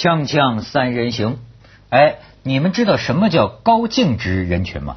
[0.00, 1.36] 锵锵三人行，
[1.90, 4.96] 哎，你们知道什么叫高净值人群吗？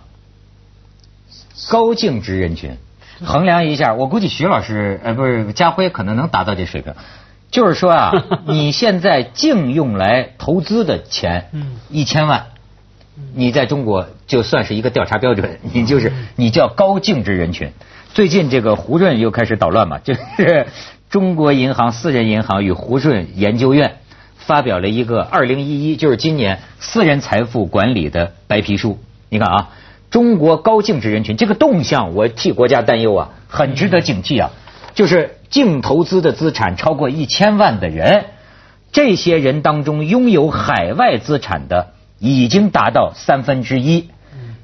[1.70, 2.78] 高净值人群，
[3.22, 6.94] 衡量一下，我估计徐老师呃不是家辉可能能达到这水平。
[7.52, 8.12] 就是说啊，
[8.48, 11.50] 你现在净用来投资的钱，
[11.90, 12.46] 一千万，
[13.36, 17.74] 你在中国就算是一个调查标准，你就是你叫高净值人群。
[18.14, 20.68] 最近这个胡润又开始捣乱嘛，就是
[21.10, 23.98] 中国银行私人银行与胡润研究院
[24.46, 29.00] 发表了一个二零一一，就是今年私人财富管理的白皮书。
[29.30, 29.70] 你看啊，
[30.10, 34.52] 中国高净值人群这个动向，我替国家担忧啊，很值得警惕啊。
[34.94, 38.26] 就是净投资的资产超过一千万的人，
[38.92, 44.10] 这些人当中拥有海外资产的已经达到三分之一，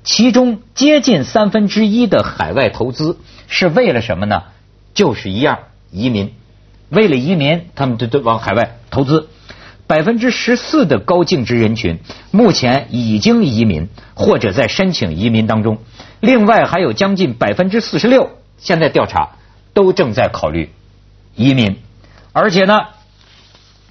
[0.03, 4.43] 其中接近三分之一的海外投资是为了什么呢？
[4.93, 6.33] 就是一样移民，
[6.89, 9.29] 为了移民，他们都都往海外投资。
[9.89, 11.97] 百分之十四的高净值人群
[12.29, 15.79] 目前已经移民或者在申请移民当中，
[16.19, 18.29] 另外还有将近百分之四十六，
[18.59, 19.31] 现在调查。
[19.71, 20.71] 都正在考虑
[21.35, 21.77] 移民，
[22.33, 22.87] 而且呢，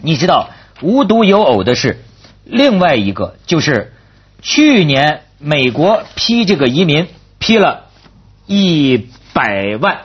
[0.03, 0.51] 你知道
[0.83, 2.03] 无独有偶的是，
[2.45, 3.95] 另外一个就是
[4.43, 7.07] 去年美国批这个移民
[7.39, 7.85] 批了
[8.47, 9.99] 一百万，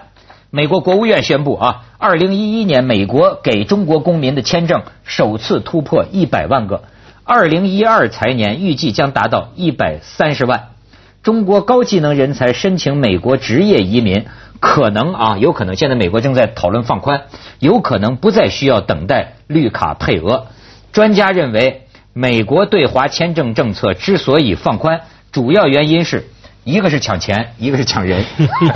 [0.51, 6.83] 美国国务院宣布啊，二零一一年美国给中国公民的签证首次突破一百万个，
[7.23, 10.71] 二零一二财年预计将达到一百三十万，
[11.21, 14.25] 中国高技能人才申请美国职业移民。
[14.59, 17.21] 可能啊，有可能现在美国正在讨论放宽，
[17.59, 20.47] 有可能不再需要等待绿卡配额。
[20.91, 26.25] 专家认为，美国对华签证政策之所以放宽，主要原因是
[26.63, 28.23] 一个是抢钱，一个是抢人。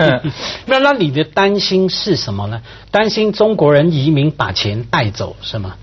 [0.65, 2.61] 那那你的担心是什么呢？
[2.91, 5.75] 担心中国人移民把钱带走是吗？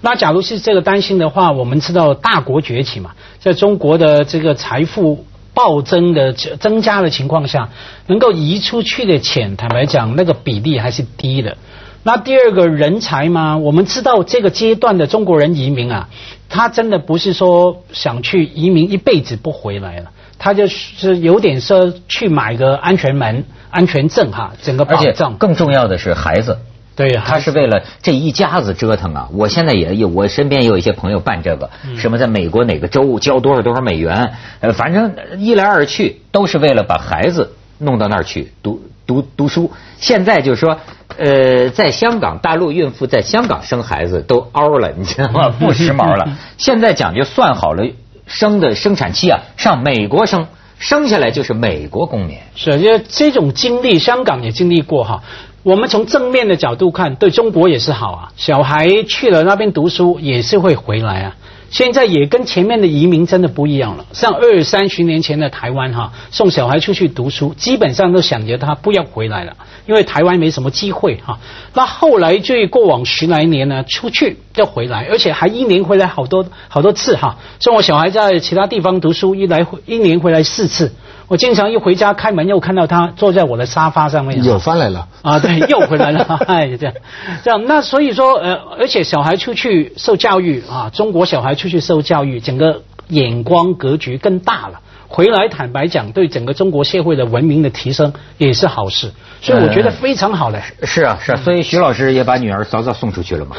[0.00, 5.24] 那假如是这个担心的话，我们知道大国崛起嘛，在中国的这个财富。
[5.54, 7.68] 暴增的增加的情况下，
[8.06, 11.58] 能够移出去的钱，坦白讲，那个比例还是低的。
[12.04, 16.08] 那第二个人才嘛，我们知道这个阶段的中国人移民啊，
[16.48, 20.10] 他真的不是说想去移民一辈子不回来了，
[20.42, 25.34] 他就是有点说去买个安全门、安全证哈，整个保障。
[25.34, 26.58] 更重要的是孩子。
[26.96, 29.28] 对，他是为了这一家子折腾啊！
[29.32, 39.70] 我现在也有，我身边也有一些朋友办这个，什么在美国哪个州交多少多少美元，呃，反正一来二去都是为了把孩子弄到那儿去读读读书。
[39.98, 40.80] 现在就是说，
[41.16, 45.48] 呃，在香港大陆孕妇在香港生孩子都嗷了，你知道吗？
[45.58, 46.36] 不时髦了。
[46.58, 47.86] 现在讲究算好了
[48.32, 50.46] 生的生产期啊，上美国生，
[50.78, 52.38] 生下来就是美国公民。
[52.56, 55.22] 是，因为这种经历，香港也经历过哈。
[55.62, 58.32] 我们从正面的角度看，对中国也是好啊。
[58.36, 61.36] 小孩去了那边读书，也是会回来啊。
[61.70, 64.04] 现在也跟前面的移民真的不一样了。
[64.12, 69.56] 像二三十年前的台湾哈，送小孩出去读书，基本上都想着他不要回来了，
[69.86, 71.38] 因为台湾没什么机会哈。
[71.74, 77.36] 那后来这过往十来年呢，出去要回来，而且还一年回来好多好多次哈。
[77.60, 80.92] 像我小孩在其他地方读书，一来一年回来四次。
[81.28, 84.44] 我经常一回家开门，又看到他坐在我的沙发上面。
[84.44, 85.38] 又翻来了啊！
[85.38, 86.38] 对， 又回来了。
[86.46, 86.94] 哎，这样，
[87.42, 87.64] 这样。
[87.66, 94.80] 那所以说，呃，而且小孩出去受教育啊，中国小孩出去受教育，整个眼光格局更大了。
[95.14, 99.12] 回来坦白讲，对整个中国社会的文明的提升也是好事，
[99.42, 100.62] 所以我觉得非常好的。
[100.84, 103.56] 是啊，是啊，所以徐老师也把女儿早早送出去了嘛。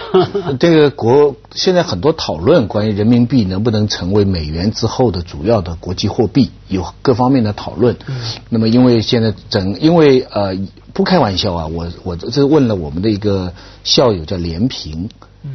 [0.59, 7.96] 这个国现在很多讨论关于人民币能不能成为美元之后的主要的国际货币，有各方面的讨论。
[8.08, 8.16] 嗯
[8.50, 10.58] 那么因为现在整，因为呃
[10.92, 13.53] 不开玩笑啊，我我这问了我们的一个
[13.84, 15.08] 校友叫连平，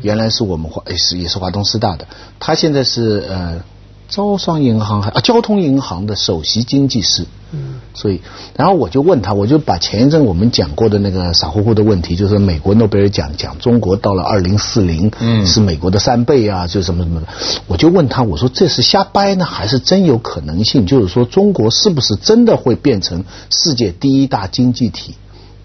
[0.02, 2.06] 原来是我们华也是也是华东师大的，
[2.38, 3.60] 他现在是呃。
[4.08, 8.22] 招商银行还啊，交通银行的首席经济师，嗯，所以，
[8.56, 17.26] 然后我就问他，我就把前一阵我们讲过的那个傻乎乎的问题，就是美国诺贝尔奖讲中国到了二零四零，嗯，是美国的三倍啊，就什么什么的，
[17.66, 20.86] 我就问他，我说这是瞎掰呢，还是真有可能性？
[20.86, 25.16] 就是说中国是不是真的会变成世界第一大经济体？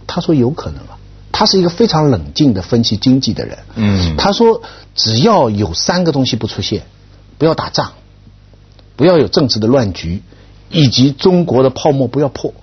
[0.06, 1.00] 他说有可能啊，
[1.32, 4.62] 他是一个非常冷静的分析经济的人，嗯，他说
[4.96, 6.84] 只要有三个东西不出现，
[7.38, 7.94] 不要打仗。
[8.96, 10.22] 不要有政治的乱局，
[10.70, 12.54] 以及中国的泡沫不要破，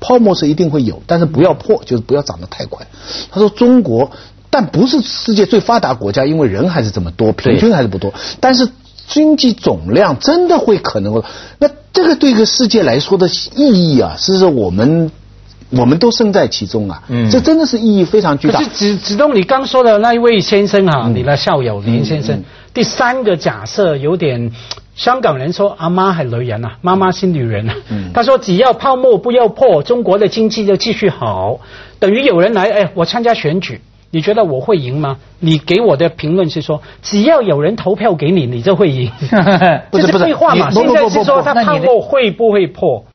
[0.00, 2.86] 泡沫是一定会有，但是不要破，就是不要涨得太快。
[3.30, 4.10] 他说中国，
[4.50, 8.12] 但不是世界最发达国家，因为人还是这么多，平均还是不多。
[8.40, 8.68] 但是
[9.06, 11.22] 经济总量真的会可能，
[11.58, 15.10] 那这个对一个世界来说的意义啊，是说我们
[15.70, 18.62] 我们都身在其中啊，这真的是意义非常巨大。
[18.62, 22.42] 子子东，你刚说的那一位先生啊，你的校友林先生。
[22.76, 24.52] 第三个假设有点，
[24.94, 27.74] 香港人说阿妈还女人啊，妈妈是女人啊。
[27.88, 31.58] 嗯他说只要泡沫不要破，中国的经济就继续好。
[31.98, 33.80] 等于有人来，哎，我参加选举，
[34.10, 35.16] 你觉得我会赢吗？
[35.40, 39.10] 你给我的评论是说，只要有人投票给你，你就会赢。
[39.90, 40.70] 这不是不是废话嘛？
[40.70, 43.06] 现在是说它泡沫会不会破？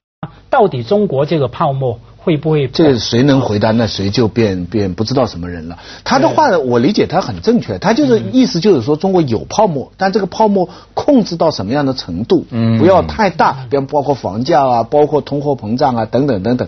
[0.49, 2.68] 到底中国这个泡沫会不会？
[2.68, 5.77] 这个谁能回答，那谁就变变不知道什么人了。
[6.03, 16.68] 他的话我理解他很正确，他就是意思就是说中国有泡沫，但这个泡沫控制到什么样的程度，嗯不要太大，比方包括房价啊，包括通货膨胀啊等等等等。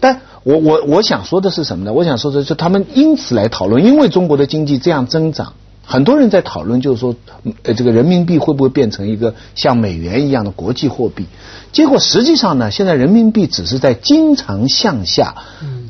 [0.00, 1.92] 但我我我想说的是什么呢？
[1.92, 5.52] 我想说的是他们因此来讨论，因为中国的经济这样增长。
[5.86, 7.14] 很多人在讨论，就是说，
[7.62, 11.26] 呃，这个人民币会不会变成一个像美元一样的国际货币？
[11.72, 15.34] 结果实际上呢，现在人民币只是在经常向下，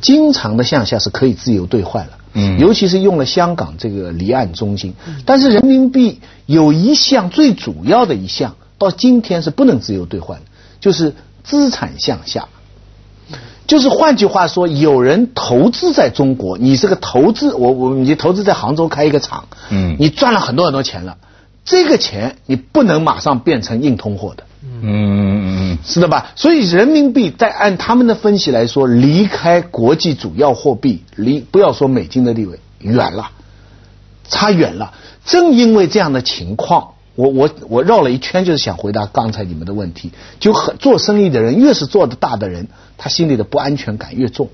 [0.00, 2.12] 经常的向下是可以自由兑换了。
[2.36, 4.94] 嗯尤其是用了香港这个离岸中心，
[5.24, 10.46] 但是人民币有一项最主要的一项，到今天是不能自由兑换的，
[10.80, 11.14] 就是
[11.44, 12.48] 资产向下。
[13.66, 21.16] 就是换句话说，有人投资在中国，你这个投资，我我你投资在杭州开一个厂，嗯你赚了很多很多钱了，
[21.64, 26.32] 这个钱你不能马上变成硬通货的，嗯嗯嗯是的吧？
[26.36, 33.30] 所以人民币在按他们的分析来说，离开国际主要货币，离不要说美金的地位远了，
[34.28, 34.92] 差远了。
[35.24, 40.10] 正因为这样的情况，我我我绕了一圈，就是想回答刚才你们的问题。
[40.40, 42.68] 就很做生意的人，越是做的大的人，
[42.98, 44.48] 他心里的不安全感越重。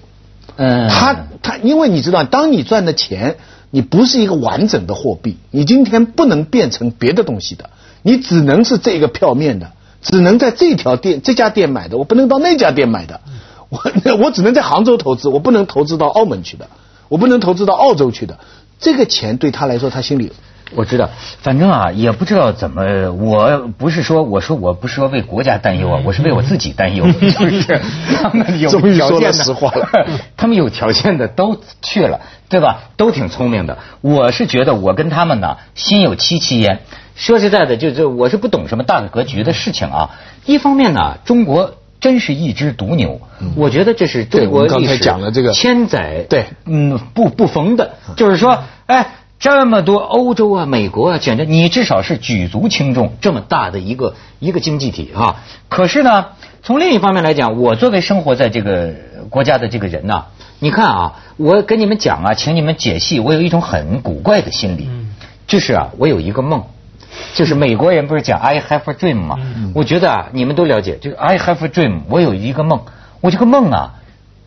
[0.57, 3.37] 嗯，他他，因为你知道，当你赚的钱，
[3.71, 7.71] 你不是一个完整的货币，你今天不能变成别的东西的，
[8.03, 9.71] 你只能是这个票面的，
[10.03, 13.21] 只能在这条店这家店买的，我不能到那家店买的，
[13.69, 13.81] 我
[14.23, 16.69] 我只能在杭州投资，我不能投资到澳门去的，
[17.09, 18.39] 我不能投资到澳洲去的，
[18.81, 20.33] 这个钱对他来说，他心里
[20.75, 27.81] 我知道，反正啊，也不知道怎么，我不是说，我说我不是说为国家担忧啊，我是为我自己担忧，就是
[28.22, 29.88] 他们有 条件的实话了
[30.37, 32.90] 他们有条件的都去了，对吧？
[32.96, 33.78] 都挺聪明的。
[34.00, 36.81] 我是觉得我跟他们呢心有戚戚焉。
[37.17, 40.11] 说实在的，就就我是不懂什么大的格局的事情啊。
[40.46, 43.20] 一方面呢，中国真是一只独牛，
[43.56, 49.14] 我觉得这是中对我们刚才国历史讲了这个千载对嗯不不逢的，就是说，哎。
[49.41, 55.37] 这么多欧洲啊、美国啊，简直你至少是举足轻重，这么大的一个一个经济体啊。
[55.71, 56.27] 可是呢，
[56.63, 58.93] 从另一方面来讲，我作为生活在这个
[59.31, 60.27] 国家的这个人呐、
[60.59, 64.91] 你看啊，我跟你们讲啊，请你们解析，我有一种很古怪的心理，
[65.47, 66.65] 就是啊，我有一个梦，
[67.35, 69.37] 就是美国人不是讲 I have a dream 吗？
[69.75, 72.83] 我觉得啊，你们都了解，这个 I have a dream，我有一个梦，
[73.23, 73.95] 我这个梦啊，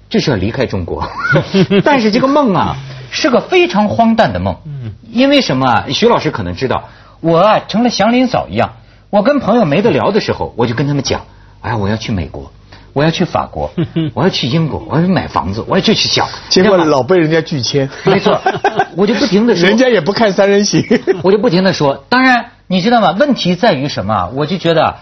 [0.08, 1.10] 就是要离开中国，
[1.84, 2.78] 但是这个梦啊。
[3.14, 5.86] 是个非常荒诞的梦，嗯因为什么啊？
[5.90, 6.90] 徐老师可能知道，
[7.22, 8.74] 我啊成了祥林嫂一样，
[9.12, 11.22] 我跟朋友没得聊的时候，我就跟他们讲，
[11.62, 12.52] 哎，我要去美国，
[12.94, 13.72] 我要去法国，
[14.16, 17.88] 我要去英国，我要买房子，我要就去想，结果老被人家拒签。
[18.06, 18.42] 没错，
[18.98, 20.84] 我就不停的说，人家也不看三人行，
[21.22, 23.12] 我就不停的说，当然你知道吗？
[23.12, 24.32] 问题在于什么？
[24.34, 24.96] 我就觉得，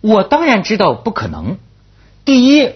[0.00, 1.58] 我当然知道不可能。
[2.24, 2.70] 第一，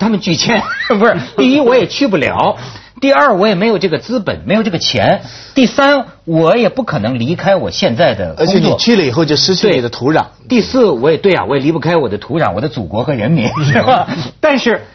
[0.00, 2.56] 他们拒签，不是；第一，我也去不了。
[3.00, 5.22] 第二，我也没有这个资本，没有这个钱。
[5.54, 8.78] 第三，我也不可能离开我现在的工而且你作。
[8.78, 10.26] 去了以后就失去你的土壤。
[10.48, 14.08] 第四，我也对啊，我也离不开我的土壤、我的祖国和人民，是吧？
[14.40, 14.86] 但是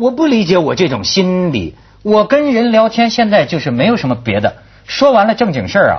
[0.00, 1.74] 我不理解我这种心理。
[2.02, 5.96] 我跟人聊天，现在就是没有什么别的，说完了正经事儿啊，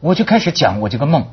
[0.00, 1.26] 我就开始讲我这个梦。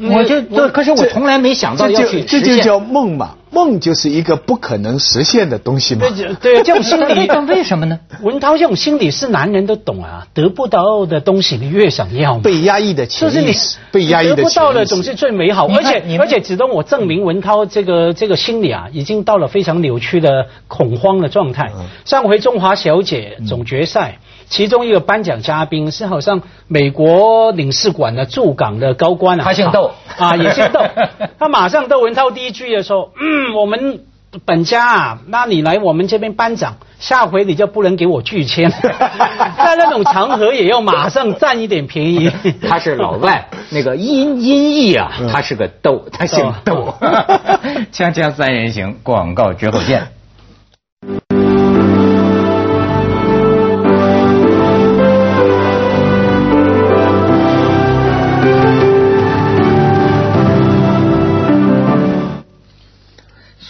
[0.00, 2.26] 我就我可是我从来没想到这要去实现。
[2.26, 6.06] 就这就叫梦嘛，梦就是一个不可能实现的东西嘛。
[6.08, 7.98] 对对， 这种心理但为什么呢？
[8.22, 12.38] 文涛这种心理是男人都懂啊，得不到的东西你越想要。
[12.38, 21.70] 被压抑的就是你潜意识，被压抑的得不到的总是最美好，你而且而且只能我证明文涛这个这个心理啊，已经到了非常扭曲的恐慌的状态。
[21.76, 24.18] 嗯上回中华小姐总决赛，
[24.48, 30.84] 其中一个颁奖嘉宾是好像美国领事馆的驻港的高官啊，他姓窦啊，也姓窦，
[31.38, 34.04] 他马上窦文涛第一句的时候，嗯，我们。
[34.46, 42.32] 本家啊，那你来我们这边颁奖，下回你就不能给我拒签， 在那种场合也要马上占一点便宜。
[42.66, 46.94] 他是老外，那个音音译啊，他是个窦，他姓窦。
[47.92, 50.08] 锵锵三人行，广告之后见。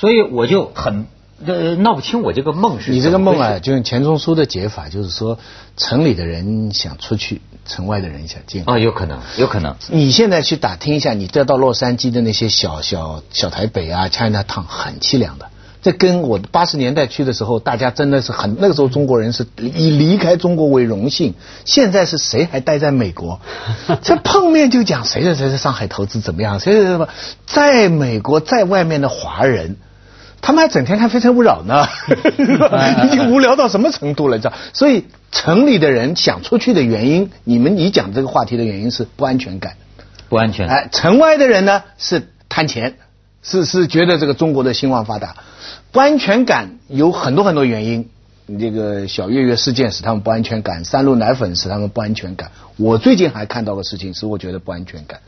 [0.02, 1.06] 所以我就很
[1.47, 5.38] 呃闹不清我这个梦是你这个梦啊，就用钱钟书的解法，就是说
[5.76, 8.75] 城里的人想出去，城外的人想进来。
[8.75, 9.76] 啊，有可能，有可能。
[9.90, 15.50] 你现在去打听一下，你再到洛杉矶的那些小小小台北啊，China Town 很凄凉的。
[15.82, 21.35] 这跟我八十年代去的时候，大家真的是很那个时候中国人是以离开中国为荣幸。
[21.64, 23.40] 现在是谁还待在美国？
[24.02, 27.09] 这碰面就讲谁谁谁在上海投资怎么样，谁谁谁什么，
[27.47, 29.76] 在美国在外面的华人。
[30.42, 31.87] 他们还整天看《非诚勿扰》呢，
[33.06, 34.54] 已经无聊到什么程度了，你知道？
[34.75, 39.76] 所以城里的人想出去的原因，你们你讲这个话题的原因是不安全感。
[40.28, 40.68] 不安全。
[40.68, 42.96] 哎，城外的人呢是贪钱，
[43.42, 45.37] 是是觉得这个中国的兴旺发达，
[45.92, 48.11] 不安全感有很多很多原因。
[48.58, 52.50] 这个小月月事件使他们不安全感，三鹿奶粉使他们不安全感。
[52.76, 55.20] 我最近还看到个事情使我觉得不安全感。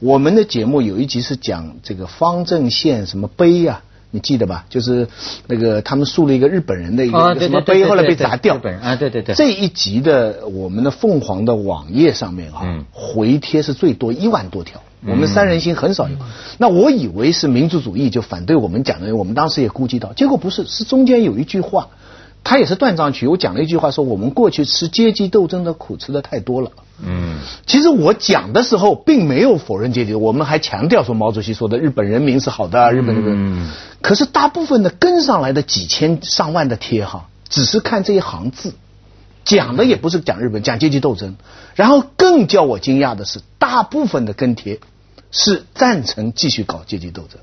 [0.00, 3.82] 我们的节目有一集是讲这个方正县什么碑呀、
[4.14, 4.64] 你记得吧？
[4.70, 5.08] 就是
[5.48, 8.54] 那个他们竖了一个日本人的一个什么碑，后来被砸掉。
[8.54, 14.80] 日本人啊对对对这一集的我们的凤凰的网页上面啊，嗯回贴是最多一万多条。
[15.04, 16.14] 我们三人行很少有，
[16.58, 21.88] 那我以为是民族主义就反对我们讲的，我们当时也估计到，结果不是，是中间有一句话，
[22.44, 23.28] 他也是断章取义。
[23.28, 26.70] 我讲了一句话说，我们过去吃阶级斗争的苦吃的太多了。
[27.02, 33.68] 嗯，其实我讲的时候并没有否认阶级，我们还强调说毛主席说的日本人民是好的啊，日本人民。
[34.00, 38.74] 可是大部分的跟上来的几千上万的贴哈，只是看这一行字，
[39.44, 41.36] 讲的也不是讲日本，讲阶级斗争。
[41.74, 44.78] 然后更叫我惊讶的是，大部分的跟帖
[45.32, 47.40] 是赞成继续搞阶级斗争。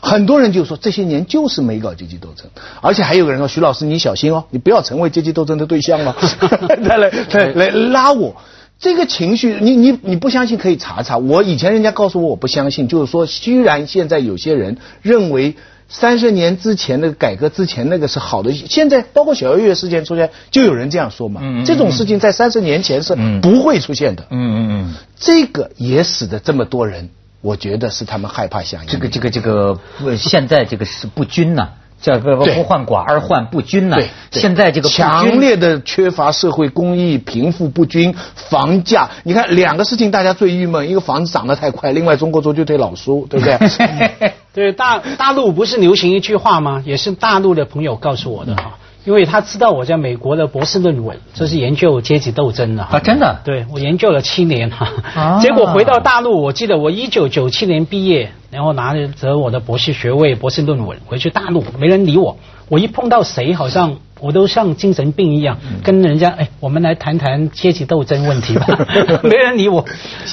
[0.00, 2.46] 很多人就说这些年就是没搞阶级斗争，
[2.80, 8.36] 而且还有个人说徐老师你小心哦，你不要成为阶级斗争的对象哦，他 来来来拉我。
[8.78, 11.16] 这个情绪，你你你不相信可以查查。
[11.16, 15.56] 我以前人家告诉我我不相信，就是说，虽然现在有些人认为
[15.88, 21.40] 三十年之前那个改革之前那个是好的，现在包括小月月事件出现，就有人这样说嘛。
[21.42, 24.24] 嗯嗯嗯这种事情在三十年前是嗯不会出现的。
[24.28, 27.08] 嗯嗯嗯，这个也使得这么多人，
[27.46, 29.78] 我觉得是他们害怕响应这个这个这个，
[30.16, 31.68] 现在这个是不均呐、
[32.02, 32.56] 这个对。
[32.56, 44.32] 不患寡而患不均呐、对，现在这个强烈的缺乏社会公益、贫富不均、房价，你看两个事情大家最郁闷，一个房子涨得太快，另外中国足球队老输，对不对？
[44.52, 46.82] 对大大陆不是流行一句话吗？
[46.84, 53.40] 也是大陆的朋友告诉我的哈，因为他知道我在美国的博士论文，这是研究阶级斗争的啊真的？
[53.44, 55.40] 对我研究了七年哈，啊。
[55.40, 62.36] 结果回到大陆，我记得我一九九七年毕业，然后拿着我的博士学位、博士论文回去大陆，没人理我，
[62.68, 63.96] 我一碰到谁好像。
[64.18, 65.82] 我都像精神病一样，嗯。
[65.84, 68.66] 跟人家哎，我们来谈谈阶级斗争问题吧，
[69.22, 69.84] 没人理我。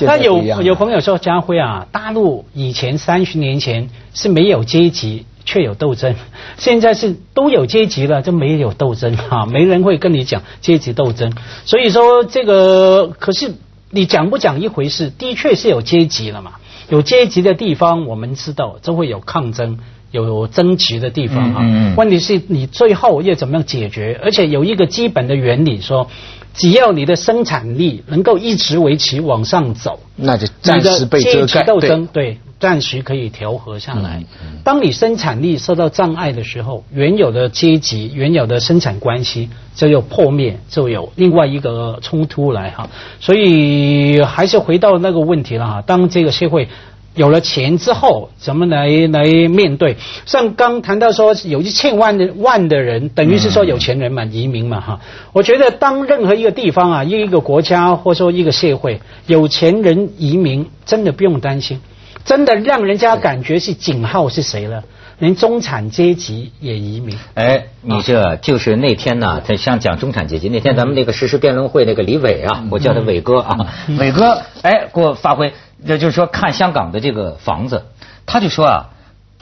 [0.03, 6.15] 那有有朋友说，家辉啊，大陆以前三十年前是没有阶级，却有斗争，
[6.57, 11.33] 现在是都有阶级了，就没有斗争哈，没人会跟你讲阶级斗争。
[11.65, 13.53] 所以说这个，可是
[13.89, 16.53] 你讲不讲一回事，的确是有阶级了嘛，
[16.89, 19.79] 有阶级的地方，我们知道就会有抗争。
[20.13, 24.19] 有争执的地方啊，问题是你最后要怎么样解决？
[24.23, 26.07] 而且有一个基本的原理说，
[26.53, 31.63] 只要你的生产力能够一直维持往上走，那就暂时被阶级盖。
[31.63, 34.23] 斗争对，暂时可以调和下来。
[34.41, 42.89] 嗯当你生产力受到障碍的时候，原有的阶级、原有的生产关系就有破灭，就有另外一个冲突来哈。
[43.19, 45.83] 所以还是回到那个问题了哈。
[45.85, 46.69] 当这个社会
[47.15, 49.97] 有了钱之后，怎么来来面对？
[50.25, 55.01] 像刚谈到说有一千万的万的人，等于是说有钱人嘛，移民嘛哈。
[55.33, 61.81] 我觉得当任何一个地方啊，一个国家或者说一个社会有钱人移民，真的不用担心，
[62.25, 64.83] 真的让人家感觉是井号是谁了。
[65.19, 73.57] 连中产阶级也移民，哎，你这就是那天呢，他像讲中产阶级那天咱们那个实时辩论会那个李伟啊，我叫他伟哥啊，
[73.99, 75.53] 伟哥，哎，给我发挥，
[75.85, 77.85] 这就是说看香港的这个房子，
[78.25, 78.89] 他就说啊。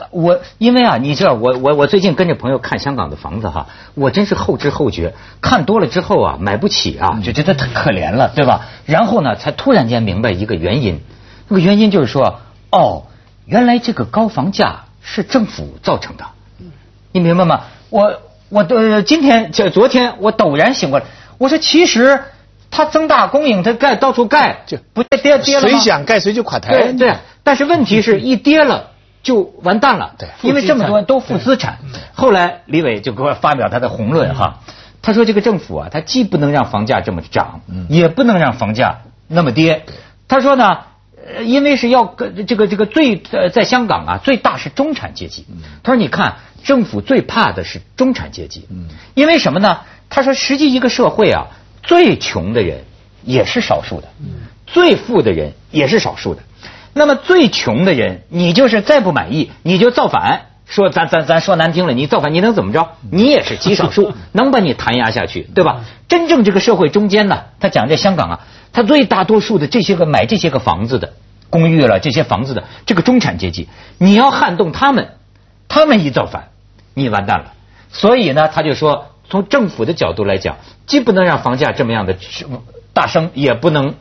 [0.09, 8.65] 我因为啊，你知道我我我最近跟着朋友看香港的房子哈，我真是后知后觉，看多了之后啊，买不起啊，就觉得太可怜了，对吧？
[8.87, 11.01] 然后呢，才突然间明白一个原因，
[11.47, 12.39] 那个原因就是说，
[12.71, 13.03] 哦，
[13.45, 16.25] 原来这个高房价是政府造成的。
[17.11, 17.61] 你明白吗？
[17.89, 21.05] 我我的今天这昨天我陡然醒过来，
[21.37, 22.23] 我说其实
[22.69, 26.71] 它增大供应，它盖到处盖，就不跌跌了吗谁想盖谁就垮台。
[26.71, 28.87] 对对，但是问题是一跌了。
[29.23, 31.77] 就完蛋了，对因为这么多人都负资产。
[32.15, 34.61] 后来李伟就给我发表他的宏论哈，
[35.03, 39.85] 他说这个政府啊，他既不能让房价这么涨，也不能让房价那么跌。
[40.27, 40.79] 他说呢，
[41.25, 45.45] 呃因为是要跟这个这个最呃在香港啊最大是中产阶级。
[45.83, 48.67] 他说你看政府最怕的是中产阶级，
[49.13, 49.79] 因为什么呢？
[50.09, 51.47] 他说实际一个社会啊
[51.83, 52.83] 最穷的人
[53.23, 54.07] 也是少数的，
[54.67, 56.43] 最富的人也是少数的。
[56.93, 60.50] 那么最穷的人，你就是再不满意，你就造反。
[60.71, 62.91] 说咱咱咱说难听了，你造反你能怎么着？
[63.11, 65.81] 你也是极少数， 能把你弹压下去，对吧？
[66.07, 68.39] 真正这个社会中间呢，他讲这香港啊，
[68.71, 71.11] 他最大多数的这些个买这些个房子的
[71.49, 75.09] 公寓了，这些房子的这个中产阶级，你要撼动他们，
[75.67, 76.51] 他们一造反，
[76.93, 77.51] 你完蛋了。
[77.91, 80.55] 所以呢，他就说，从政府的角度来讲，
[80.87, 82.15] 既不能让房价这么样的
[82.93, 83.95] 大升，也不能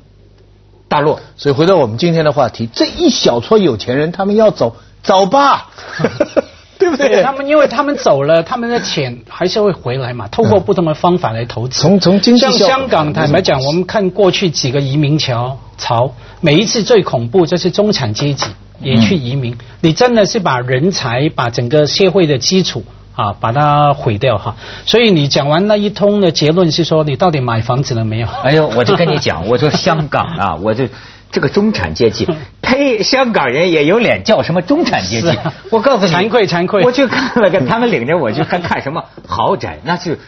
[0.86, 1.20] 大落。
[1.36, 5.70] 所以回到我们今天的话题，这一小撮有钱人，他们要走，走吧。
[6.80, 7.22] 对不对？
[7.22, 11.78] 他们因为他们走了，他们的钱还是会回来嘛，透过不同的方法来投资。
[11.78, 18.46] 从从经济像香港，坦白讲，我们看过去几个移民潮潮，每一次最恐怖就是中产阶级
[18.80, 22.82] 也去移民，你真的是把人才、把整个社会的基础
[23.14, 24.56] 啊，把它毁掉哈。
[24.87, 28.26] 所以你讲完那一通的结论是说，你到底买房子了没有？
[28.42, 30.84] 哎呦，我就跟你讲，我说香港啊，我就。
[31.32, 32.26] 这个中产阶级，
[32.60, 33.02] 呸！
[33.02, 35.38] 香港人也有脸叫什么中产阶级？
[35.70, 36.82] 我告诉你，惭愧惭愧。
[36.82, 40.18] 我去看了看，他们领着我去看看什么豪宅，那是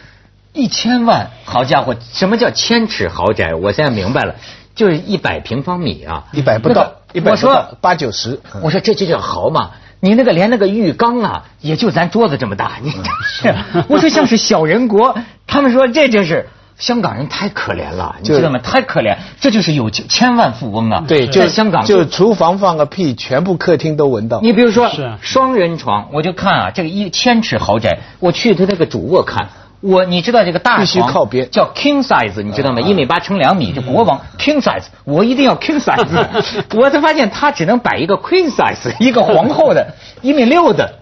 [0.53, 1.31] 一千万。
[1.45, 3.53] 好家伙，什么叫千尺豪宅？
[3.55, 4.35] 我现在明白了，
[4.75, 8.39] 就是一百平方米啊，一百不到，一百我说八九十。
[8.61, 9.71] 我说这就叫豪嘛？
[9.99, 12.73] 你那个连那个浴缸啊，也就咱桌子这么大。
[12.81, 13.53] 你是
[13.87, 15.17] 我说像是小人国。
[15.47, 16.47] 他们说这就是。
[16.77, 18.59] 香港人太可怜了，你知道吗？
[18.59, 21.03] 太可怜，这就是有千万富翁啊！
[21.07, 24.41] 对，在香港就厨房放个屁，全部客厅都闻到。
[24.41, 29.49] 你比如说双人床，我就看啊，这个一千尺豪宅，我去他那个主卧看，
[29.81, 32.81] 我你知道这个大床靠边叫 king size，你知道吗？
[32.81, 36.27] 一米八乘两米，就国王 king size，我一定要 king size。
[36.75, 40.95] 我才发现他只能摆一个 queen size，一个皇后的，一米六的，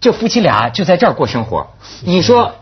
[0.00, 1.68] 这夫妻俩就在这儿过生活。
[2.04, 2.56] 你说？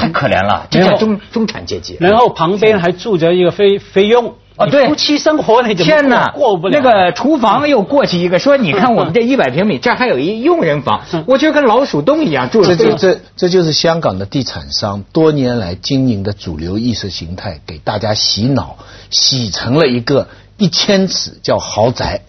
[0.00, 1.96] 太可怜了，这叫中中产阶级。
[2.00, 6.78] 然后旁边还住着一个菲菲佣啊，对，夫妻生活那天哪，过不了。
[6.78, 12.64] 那个厨房又过去一个，说你看 我们这一百平米，这还有一佣人房，我觉得跟老鼠洞一样住。
[12.64, 18.76] 这这这这就是香港的地产商多年来经营的主流意识形态，给大家洗脑，
[19.10, 22.22] 洗成了一个一千尺叫豪宅。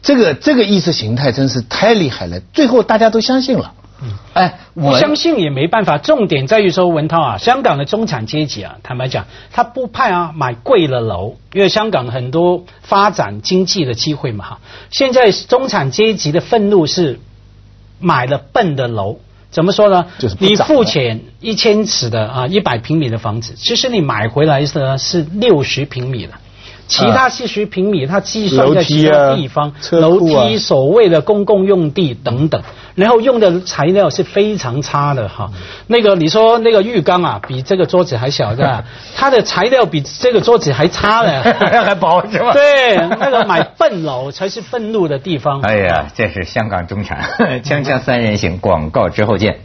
[0.00, 3.74] 这个这个意识形态真是太厉害了，最后大家都相信了。
[4.02, 5.98] 嗯，哎，我相信也没办法。
[5.98, 14.60] 重点在于说，文涛啊，香港的中产阶级啊，坦白讲，他不怕啊买贵了楼，因为香港很多发展经济的机会嘛哈。
[14.90, 17.18] 现在中产阶级的愤怒是
[17.98, 19.18] 买了笨的楼，
[19.50, 20.06] 怎么说呢？
[20.18, 26.34] 就是你付钱一千尺的啊一百平米的房子，其实你买回来的是六十平米的。
[26.86, 32.62] 其他四十平米，它计算在其他地方，楼梯、所谓的公共用地等等，
[32.98, 35.50] 然后用的材料是非常差的哈。
[35.86, 38.84] 那个你说那个浴缸啊，比这个桌子还小的，
[39.16, 42.52] 它的材料比这个桌子还差呢， 还薄是吧？
[42.52, 45.60] 对，那个买笨楼才是愤怒的地方。
[45.60, 47.22] 哎呀，这是香港中产，
[47.62, 49.60] 锵锵三人行，广告之后见。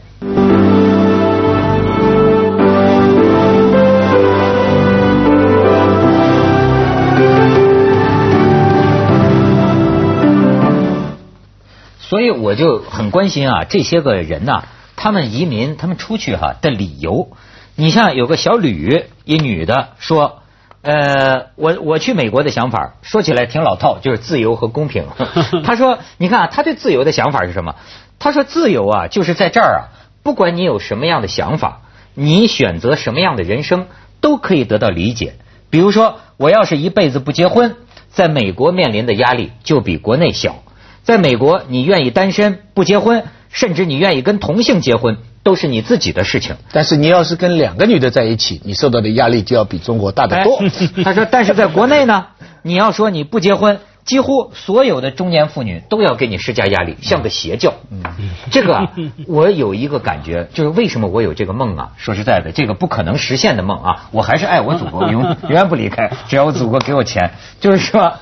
[12.14, 17.30] 所以我就很关心啊，这些个人呐，他们移民，他们出去哈的理由。
[17.74, 20.42] 你像有个小吕，一女的说，
[20.82, 25.06] 呃，我我去美国的想法，说起来挺老套，就是自由和公平。
[25.66, 27.74] 他说，你看啊，他对自由的想法是什么？
[28.20, 29.82] 他说，自由啊，就是在这儿啊，
[30.22, 31.80] 不管你有什么样的想法，
[32.14, 33.88] 你选择什么样的人生，
[34.20, 35.34] 都可以得到理解。
[35.68, 37.74] 比如说，我要是一辈子不结婚，
[38.08, 40.62] 在美国面临的压力就比国内小。
[41.04, 46.56] 在美国，你愿意单身不结婚，甚至你愿意跟同性结婚，都是你自己的事情。
[46.72, 50.58] 但是你要是跟两个女的在一起，你受到的压力就要比中国大得多。
[51.04, 52.28] 他说，但是在国内呢，
[52.62, 57.74] 你要说你不结婚，几乎所有的中年妇女都要给你施加压力，像个邪教。
[57.90, 58.02] 嗯
[58.50, 58.88] 这个
[59.26, 61.92] 我有一个感觉，就是为什么我有这个梦啊？
[61.98, 67.32] 说实在的，这个不可能实现的梦啊，我还是爱我祖国，永 永远不离开，只要我祖国给我钱。
[67.60, 68.14] 就是说，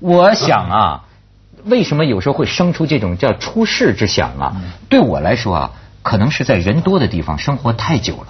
[0.00, 1.04] 我想啊。
[1.64, 4.56] 为什么有时候会生出这种叫出世之想啊？
[4.88, 5.70] 对我来说啊，
[6.02, 8.26] 可能是在人多的地方生活太久了。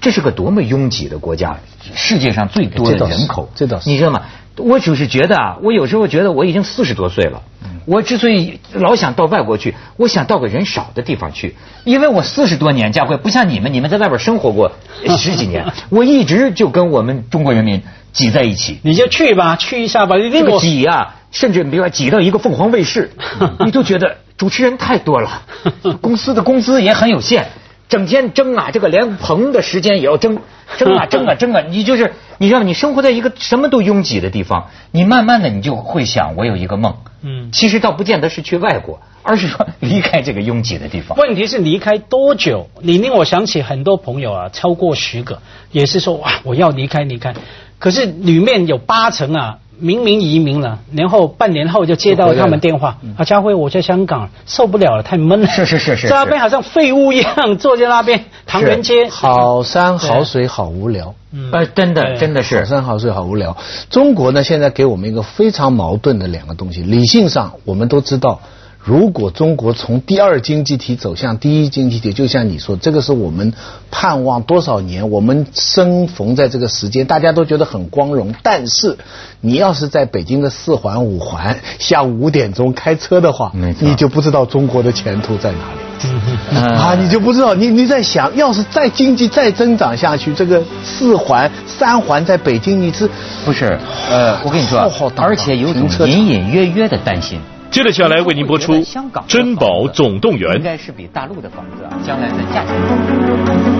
[0.00, 1.58] 这是个多么拥挤的国家，
[1.94, 4.22] 世界上最多的人口，这倒是，你知道吗？
[4.56, 7.42] 我就是觉得啊，我有时候觉得我已经四十多岁了。
[7.84, 14.72] 我之所以老想到外国去，我想到个人少的地方去，因为我四十多年，家辉不像你们，你们在外边生活过
[15.16, 17.82] 十几年，我一直就跟我们中国人民
[18.12, 18.78] 挤在一起。
[18.82, 23.10] 你就去吧，去一下吧，这个挤呀，甚至比如说挤到一个凤凰卫视，
[23.64, 25.42] 你都觉得主持人太多了，
[26.02, 27.48] 公司的工资也很有限。
[27.88, 30.38] 整天争啊，这个连棚的时间也要争，
[30.76, 31.62] 争啊争啊争啊！
[31.68, 36.96] 你就是你知道，你生活在一个什么都拥挤的地方，你慢慢的你就会想，我有一个梦。
[37.22, 41.16] 嗯，其实倒不见得是去外国，而是说 离开这个拥挤的地方。
[41.18, 42.68] 问题是离开多久？
[42.80, 45.40] 你令我想起很多朋友啊，超过十个，
[45.72, 47.34] 也是说哇，我要离开离开，
[47.78, 49.58] 可是里面有八成啊。
[49.78, 55.46] 明明移民了，然后半年后就接到他们电话，啊，家辉，我在香港受不了了，太闷了。
[55.46, 59.08] 是是是是，在那边好像废物一样，坐在那边，唐人街。
[59.08, 61.14] 好山好水好无聊。
[61.52, 63.56] 呃，真的真的是好山好水好无聊。
[63.90, 66.82] 中国呢，现在给我们一个非常矛盾的两个东西。
[66.82, 68.40] 理性上，我们都知道。
[68.88, 73.52] 如果中国从第二经济体走向第一经济体，就像你说，这个是我们
[73.90, 75.10] 盼望多少年？
[75.10, 78.34] 我们生逢在这个时间，大家都觉得很光荣。
[78.42, 78.96] 但是，
[79.42, 86.56] 你要是在北京的四环、五环下午五点钟开车的话，你就不知道中国的前途在哪里。
[86.56, 93.06] 啊，你就不知道，你你在想，要是再经济再增长下去，这个四环、三环在北京，你是
[93.44, 93.78] 不是？
[94.08, 97.38] 呃，我跟你说，而且有种隐隐约约的担心。
[97.78, 98.72] 接着下来为您播出
[99.28, 103.77] 《珍宝总动员》，应该是比大陆的房子啊，将来的价钱。